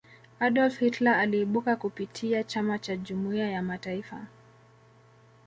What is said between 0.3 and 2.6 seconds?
adolf hitler aliibuka kupitia